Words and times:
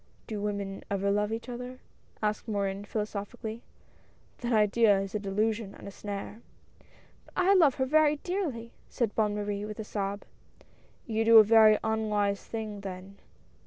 "Do 0.25 0.41
women 0.41 0.83
ever 0.89 1.11
love 1.11 1.31
each 1.31 1.47
other?" 1.47 1.77
asked 2.23 2.47
Morin 2.47 2.85
philosophically, 2.85 3.61
—"that 4.39 4.51
idea 4.51 4.99
is 4.99 5.13
a 5.13 5.19
delusion 5.19 5.75
and 5.75 5.87
a 5.87 5.91
snare."" 5.91 6.41
But 7.25 7.33
I 7.37 7.53
love 7.53 7.75
her 7.75 7.85
very 7.85 8.15
dearly," 8.15 8.71
said 8.89 9.13
Bonne 9.13 9.35
Marie, 9.35 9.63
with 9.63 9.77
a 9.79 9.83
sob." 9.83 10.23
You 11.05 11.23
do 11.23 11.37
a 11.37 11.43
very 11.43 11.77
unwise 11.83 12.43
thing, 12.43 12.79
then." 12.81 13.19